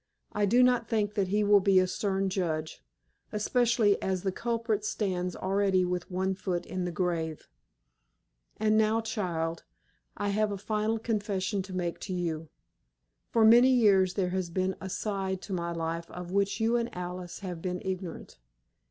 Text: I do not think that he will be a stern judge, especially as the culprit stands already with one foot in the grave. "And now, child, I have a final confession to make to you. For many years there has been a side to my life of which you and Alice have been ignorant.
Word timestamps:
I 0.31 0.47
do 0.47 0.63
not 0.63 0.89
think 0.89 1.13
that 1.13 1.27
he 1.27 1.43
will 1.43 1.59
be 1.59 1.77
a 1.77 1.85
stern 1.85 2.27
judge, 2.31 2.83
especially 3.31 4.01
as 4.01 4.23
the 4.23 4.31
culprit 4.31 4.83
stands 4.83 5.35
already 5.35 5.85
with 5.85 6.09
one 6.09 6.33
foot 6.33 6.65
in 6.65 6.85
the 6.85 6.91
grave. 6.91 7.47
"And 8.59 8.79
now, 8.79 9.01
child, 9.01 9.63
I 10.17 10.29
have 10.29 10.51
a 10.51 10.57
final 10.57 10.97
confession 10.97 11.61
to 11.61 11.73
make 11.75 11.99
to 11.99 12.13
you. 12.15 12.49
For 13.29 13.45
many 13.45 13.69
years 13.69 14.15
there 14.15 14.29
has 14.29 14.49
been 14.49 14.75
a 14.81 14.89
side 14.89 15.39
to 15.43 15.53
my 15.53 15.71
life 15.71 16.09
of 16.09 16.31
which 16.31 16.59
you 16.59 16.77
and 16.77 16.89
Alice 16.97 17.41
have 17.41 17.61
been 17.61 17.79
ignorant. 17.85 18.39